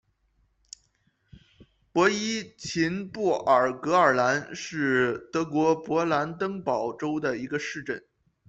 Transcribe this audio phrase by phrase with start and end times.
[1.91, 8.03] 博伊岑布尔格尔兰是德国勃兰登堡州的一个市镇。